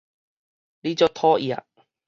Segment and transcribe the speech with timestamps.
[0.81, 1.61] 你足討厭